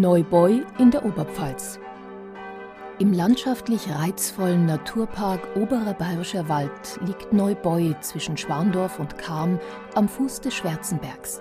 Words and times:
Neubeu 0.00 0.60
in 0.76 0.90
der 0.90 1.06
Oberpfalz. 1.06 1.80
Im 2.98 3.14
landschaftlich 3.14 3.88
reizvollen 3.88 4.66
Naturpark 4.66 5.40
Oberer 5.56 5.94
Bayerischer 5.94 6.50
Wald 6.50 7.00
liegt 7.06 7.32
Neubeu 7.32 7.94
zwischen 8.00 8.36
Schwandorf 8.36 8.98
und 8.98 9.16
Cham 9.16 9.58
am 9.94 10.06
Fuß 10.06 10.42
des 10.42 10.52
Schwärzenbergs. 10.52 11.40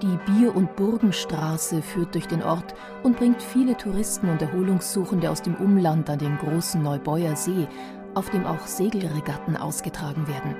Die 0.00 0.16
Bier- 0.30 0.54
und 0.54 0.76
Burgenstraße 0.76 1.82
führt 1.82 2.14
durch 2.14 2.28
den 2.28 2.44
Ort 2.44 2.72
und 3.02 3.16
bringt 3.16 3.42
viele 3.42 3.76
Touristen 3.76 4.28
und 4.28 4.40
Erholungssuchende 4.42 5.28
aus 5.28 5.42
dem 5.42 5.56
Umland 5.56 6.08
an 6.08 6.20
den 6.20 6.38
großen 6.38 6.80
Neubeuer 6.80 7.34
See, 7.34 7.66
auf 8.14 8.30
dem 8.30 8.46
auch 8.46 8.64
Segelregatten 8.64 9.56
ausgetragen 9.56 10.28
werden. 10.28 10.54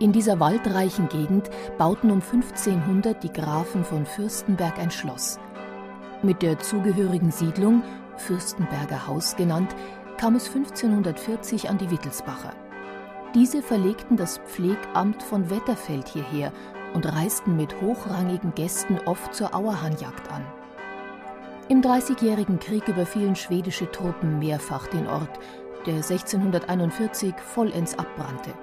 In 0.00 0.10
dieser 0.10 0.40
waldreichen 0.40 1.08
Gegend 1.08 1.48
bauten 1.78 2.10
um 2.10 2.20
1500 2.20 3.22
die 3.22 3.32
Grafen 3.32 3.84
von 3.84 4.04
Fürstenberg 4.04 4.80
ein 4.80 4.90
Schloss. 4.90 5.38
Mit 6.22 6.40
der 6.40 6.58
zugehörigen 6.58 7.30
Siedlung, 7.30 7.82
Fürstenberger 8.16 9.06
Haus 9.06 9.36
genannt, 9.36 9.76
kam 10.16 10.34
es 10.34 10.46
1540 10.48 11.68
an 11.68 11.76
die 11.76 11.90
Wittelsbacher. 11.90 12.54
Diese 13.34 13.60
verlegten 13.60 14.16
das 14.16 14.38
Pflegamt 14.38 15.22
von 15.22 15.50
Wetterfeld 15.50 16.08
hierher 16.08 16.52
und 16.94 17.04
reisten 17.04 17.54
mit 17.56 17.78
hochrangigen 17.82 18.54
Gästen 18.54 18.98
oft 19.04 19.34
zur 19.34 19.54
Auerhahnjagd 19.54 20.32
an. 20.32 20.42
Im 21.68 21.82
Dreißigjährigen 21.82 22.60
Krieg 22.60 22.88
überfielen 22.88 23.36
schwedische 23.36 23.90
Truppen 23.90 24.38
mehrfach 24.38 24.86
den 24.86 25.06
Ort, 25.06 25.38
der 25.84 25.96
1641 25.96 27.34
vollends 27.38 27.98
abbrannte. 27.98 28.54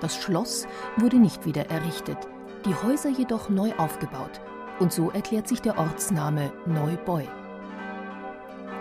Das 0.00 0.14
Schloss 0.14 0.68
wurde 0.96 1.16
nicht 1.16 1.44
wieder 1.44 1.68
errichtet, 1.70 2.18
die 2.66 2.74
Häuser 2.74 3.10
jedoch 3.10 3.48
neu 3.48 3.72
aufgebaut– 3.78 4.40
und 4.80 4.92
so 4.92 5.10
erklärt 5.10 5.48
sich 5.48 5.62
der 5.62 5.78
Ortsname 5.78 6.52
Neubeu. 6.66 7.22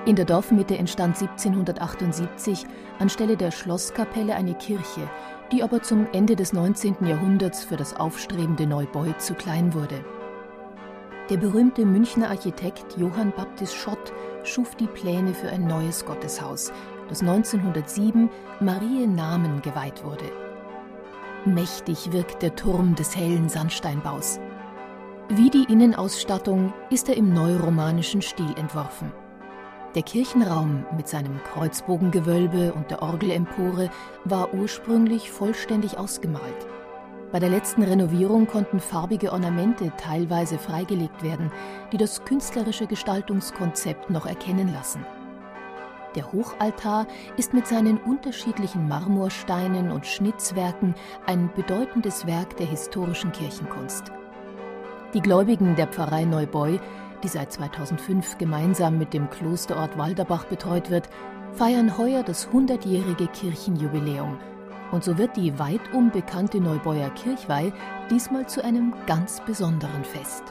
In 0.06 0.16
der 0.16 0.26
Dorfmitte 0.26 0.78
entstand 0.78 1.22
1778 1.22 2.66
anstelle 3.00 3.38
der 3.38 3.52
Schlosskapelle 3.52 4.36
eine 4.36 4.54
Kirche, 4.54 5.10
die 5.52 5.64
aber 5.64 5.82
zum 5.82 6.08
Ende 6.12 6.36
des 6.36 6.52
19. 6.52 6.98
Jahrhunderts 7.06 7.64
für 7.64 7.78
das 7.78 7.96
aufstrebende 7.96 8.68
Neubeu 8.68 9.14
zu 9.14 9.34
klein 9.34 9.74
wurde. 9.74 10.04
Der 11.30 11.38
berühmte 11.38 11.86
Münchner 11.86 12.30
Architekt 12.30 12.98
Johann 12.98 13.32
Baptist 13.32 13.76
Schott 13.76 14.12
schuf 14.44 14.76
die 14.76 14.88
Pläne 14.88 15.34
für 15.34 15.48
ein 15.50 15.66
neues 15.66 16.06
Gotteshaus, 16.06 16.74
das 17.08 17.22
1907 17.22 18.30
Marie 18.60 19.08
Namen 19.08 19.62
geweiht 19.62 20.04
wurde. 20.04 20.26
Mächtig 21.46 22.12
wirkt 22.12 22.42
der 22.42 22.56
Turm 22.56 22.96
des 22.96 23.16
hellen 23.16 23.48
Sandsteinbaus. 23.48 24.40
Wie 25.36 25.50
die 25.50 25.64
Innenausstattung 25.64 26.74
ist 26.92 27.10
er 27.10 27.18
im 27.18 27.34
neuromanischen 27.34 28.22
Stil 28.22 28.54
entworfen. 28.56 29.12
Der 29.96 30.04
Kirchenraum 30.04 30.86
mit 30.96 31.08
seinem 31.08 31.42
Kreuzbogengewölbe 31.44 32.72
und 32.72 32.92
der 32.92 33.02
Orgelempore 33.02 33.90
war 34.26 34.54
ursprünglich 34.54 35.32
vollständig 35.32 35.98
ausgemalt. 35.98 36.68
Bei 37.32 37.40
der 37.40 37.50
letzten 37.50 37.82
Renovierung 37.82 38.46
konnten 38.46 38.80
farbige 38.80 39.34
Ornamente 39.34 39.92
teilweise 39.98 40.60
freigelegt 40.60 41.24
werden, 41.24 41.52
die 41.92 41.98
das 41.98 42.24
künstlerische 42.26 42.86
Gestaltungskonzept 42.86 44.12
noch 44.12 44.28
erkennen 44.28 44.72
lassen. 44.72 45.04
Der 46.14 46.32
Hochaltar 46.32 47.08
ist 47.38 47.56
mit 47.56 47.66
seinen 47.66 47.98
unterschiedlichen 47.98 48.88
Marmorsteinen 48.88 49.90
und 49.90 50.06
Schnitzwerken 50.06 50.94
ein 51.26 51.50
bedeutendes 51.56 52.28
Werk 52.28 52.56
der 52.58 52.68
historischen 52.68 53.32
Kirchenkunst. 53.32 54.12
Die 55.14 55.22
Gläubigen 55.22 55.76
der 55.76 55.86
Pfarrei 55.86 56.26
Neubeu, 56.26 56.80
die 57.22 57.28
seit 57.28 57.54
2005 57.54 58.40
gemeinsam 58.40 58.98
mit 58.98 59.14
dem 59.14 59.30
Klosterort 59.30 59.96
Walderbach 59.96 60.46
betreut 60.46 60.90
wird, 60.90 61.08
feiern 61.52 62.00
heuer 62.00 62.24
das 62.24 62.50
100-jährige 62.50 63.28
Kirchenjubiläum. 63.28 64.40
Und 64.92 65.04
so 65.04 65.20
wird 65.20 65.38
die 65.38 65.60
weitum 65.60 66.10
bekannte 66.10 66.60
Neubeuer 66.60 67.12
Kirchweih 67.12 67.72
diesmal 68.10 68.48
zu 68.48 68.64
einem 68.64 68.94
ganz 69.06 69.40
besonderen 69.46 70.04
Fest. 70.04 70.44